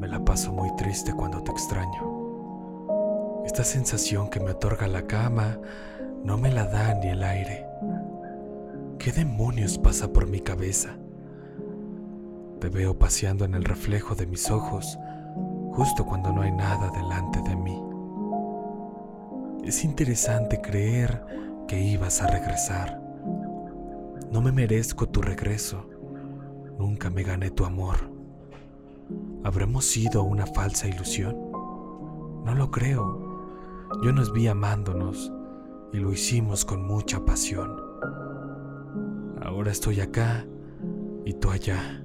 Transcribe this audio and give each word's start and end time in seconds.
Me 0.00 0.08
la 0.08 0.24
paso 0.24 0.50
muy 0.50 0.74
triste 0.76 1.12
cuando 1.12 1.42
te 1.42 1.50
extraño. 1.50 3.42
Esta 3.44 3.64
sensación 3.64 4.30
que 4.30 4.40
me 4.40 4.52
otorga 4.52 4.88
la 4.88 5.02
cama 5.02 5.58
no 6.24 6.38
me 6.38 6.50
la 6.50 6.64
da 6.64 6.94
ni 6.94 7.08
el 7.08 7.22
aire. 7.22 7.66
¿Qué 8.98 9.12
demonios 9.12 9.76
pasa 9.76 10.10
por 10.10 10.26
mi 10.26 10.40
cabeza? 10.40 10.96
Te 12.60 12.70
veo 12.70 12.98
paseando 12.98 13.44
en 13.44 13.54
el 13.54 13.62
reflejo 13.62 14.14
de 14.14 14.26
mis 14.26 14.50
ojos 14.50 14.98
justo 15.72 16.06
cuando 16.06 16.32
no 16.32 16.40
hay 16.40 16.52
nada 16.52 16.90
delante 16.90 17.42
de 17.42 17.56
mí. 17.56 17.78
Es 19.64 19.84
interesante 19.84 20.62
creer 20.62 21.22
que 21.68 21.78
ibas 21.78 22.22
a 22.22 22.26
regresar. 22.26 22.98
No 24.32 24.40
me 24.40 24.50
merezco 24.50 25.10
tu 25.10 25.20
regreso. 25.20 25.90
Nunca 26.78 27.10
me 27.10 27.22
gané 27.22 27.50
tu 27.50 27.66
amor. 27.66 28.19
¿Habremos 29.42 29.86
sido 29.86 30.22
una 30.22 30.46
falsa 30.46 30.86
ilusión? 30.86 31.34
No 32.44 32.54
lo 32.54 32.70
creo. 32.70 33.88
Yo 34.02 34.12
nos 34.12 34.32
vi 34.32 34.46
amándonos 34.48 35.32
y 35.92 35.96
lo 35.96 36.12
hicimos 36.12 36.64
con 36.64 36.86
mucha 36.86 37.24
pasión. 37.24 37.74
Ahora 39.40 39.70
estoy 39.70 40.00
acá 40.00 40.46
y 41.24 41.32
tú 41.34 41.50
allá. 41.50 42.04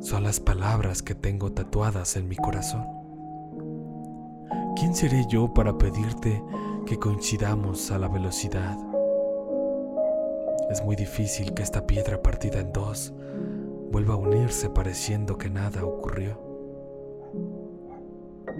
Son 0.00 0.22
las 0.22 0.38
palabras 0.38 1.02
que 1.02 1.14
tengo 1.14 1.52
tatuadas 1.52 2.16
en 2.16 2.28
mi 2.28 2.36
corazón. 2.36 2.84
¿Quién 4.76 4.94
seré 4.94 5.24
yo 5.28 5.52
para 5.54 5.76
pedirte 5.78 6.42
que 6.86 6.98
coincidamos 6.98 7.90
a 7.90 7.98
la 7.98 8.08
velocidad? 8.08 8.76
Es 10.70 10.84
muy 10.84 10.94
difícil 10.94 11.54
que 11.54 11.62
esta 11.62 11.86
piedra 11.86 12.22
partida 12.22 12.60
en 12.60 12.72
dos 12.72 13.14
vuelva 13.90 14.14
a 14.14 14.18
unirse 14.18 14.70
pareciendo 14.70 15.38
que 15.38 15.50
nada 15.50 15.84
ocurrió. 15.84 16.38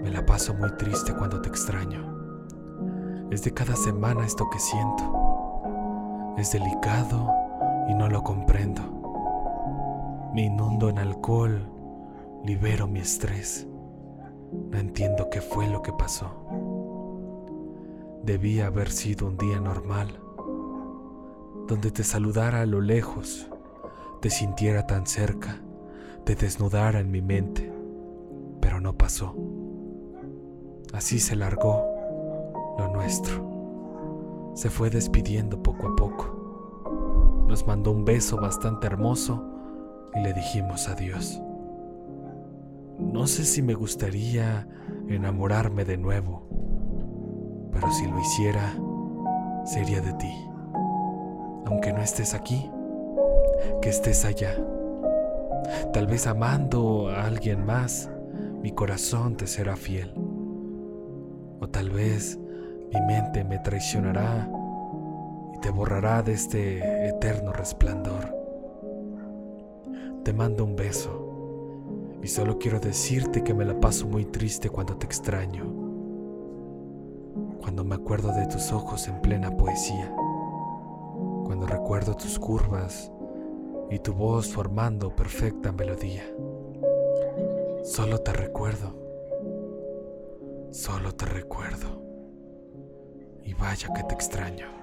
Me 0.01 0.09
la 0.09 0.25
paso 0.25 0.53
muy 0.53 0.71
triste 0.77 1.13
cuando 1.13 1.41
te 1.41 1.49
extraño. 1.49 3.27
Es 3.31 3.43
de 3.43 3.53
cada 3.53 3.75
semana 3.75 4.25
esto 4.25 4.49
que 4.49 4.59
siento. 4.59 6.33
Es 6.37 6.51
delicado 6.51 7.29
y 7.89 7.93
no 7.93 8.09
lo 8.09 8.23
comprendo. 8.23 8.81
Me 10.33 10.45
inundo 10.45 10.89
en 10.89 10.99
alcohol, 10.99 11.61
libero 12.43 12.87
mi 12.87 12.99
estrés. 12.99 13.67
No 14.71 14.77
entiendo 14.77 15.29
qué 15.29 15.41
fue 15.41 15.67
lo 15.67 15.81
que 15.81 15.91
pasó. 15.91 16.31
Debía 18.23 18.67
haber 18.67 18.89
sido 18.89 19.27
un 19.27 19.37
día 19.37 19.59
normal, 19.59 20.19
donde 21.67 21.91
te 21.91 22.03
saludara 22.03 22.61
a 22.61 22.65
lo 22.65 22.81
lejos, 22.81 23.49
te 24.19 24.29
sintiera 24.29 24.85
tan 24.85 25.07
cerca, 25.07 25.61
te 26.25 26.35
desnudara 26.35 26.99
en 26.99 27.11
mi 27.11 27.21
mente, 27.21 27.71
pero 28.59 28.81
no 28.81 28.97
pasó. 28.97 29.35
Así 30.93 31.19
se 31.19 31.35
largó 31.35 31.85
lo 32.77 32.87
nuestro. 32.89 34.51
Se 34.55 34.69
fue 34.69 34.89
despidiendo 34.89 35.61
poco 35.63 35.87
a 35.87 35.95
poco. 35.95 37.45
Nos 37.47 37.65
mandó 37.65 37.91
un 37.91 38.05
beso 38.05 38.37
bastante 38.37 38.87
hermoso 38.87 39.43
y 40.15 40.19
le 40.21 40.33
dijimos 40.33 40.87
adiós. 40.87 41.41
No 42.99 43.27
sé 43.27 43.45
si 43.45 43.61
me 43.61 43.73
gustaría 43.73 44.67
enamorarme 45.07 45.85
de 45.85 45.97
nuevo, 45.97 46.47
pero 47.71 47.89
si 47.91 48.05
lo 48.07 48.19
hiciera, 48.19 48.75
sería 49.63 50.01
de 50.01 50.13
ti. 50.13 50.33
Aunque 51.65 51.93
no 51.93 52.01
estés 52.01 52.33
aquí, 52.33 52.69
que 53.81 53.89
estés 53.89 54.25
allá. 54.25 54.55
Tal 55.93 56.07
vez 56.07 56.27
amando 56.27 57.09
a 57.09 57.25
alguien 57.25 57.65
más, 57.65 58.09
mi 58.61 58.71
corazón 58.71 59.35
te 59.35 59.47
será 59.47 59.75
fiel. 59.75 60.13
O 61.59 61.67
tal 61.69 61.89
vez 61.89 62.39
mi 62.93 63.01
mente 63.01 63.43
me 63.43 63.59
traicionará 63.59 64.49
y 65.53 65.59
te 65.59 65.69
borrará 65.69 66.21
de 66.23 66.33
este 66.33 67.07
eterno 67.07 67.51
resplandor. 67.53 68.35
Te 70.23 70.33
mando 70.33 70.63
un 70.65 70.75
beso 70.75 72.17
y 72.21 72.27
solo 72.27 72.57
quiero 72.59 72.79
decirte 72.79 73.43
que 73.43 73.53
me 73.53 73.65
la 73.65 73.79
paso 73.79 74.07
muy 74.07 74.25
triste 74.25 74.69
cuando 74.69 74.97
te 74.97 75.05
extraño, 75.05 75.63
cuando 77.61 77.83
me 77.83 77.95
acuerdo 77.95 78.33
de 78.33 78.47
tus 78.47 78.71
ojos 78.71 79.07
en 79.07 79.21
plena 79.21 79.55
poesía, 79.55 80.11
cuando 81.45 81.65
recuerdo 81.65 82.15
tus 82.15 82.37
curvas 82.37 83.11
y 83.89 83.99
tu 83.99 84.13
voz 84.13 84.47
formando 84.47 85.15
perfecta 85.15 85.71
melodía. 85.71 86.25
Solo 87.83 88.19
te 88.19 88.33
recuerdo, 88.33 88.93
solo 90.71 91.13
te 91.15 91.25
recuerdo 91.25 92.01
y 93.43 93.53
vaya 93.53 93.89
que 93.93 94.03
te 94.03 94.13
extraño. 94.13 94.78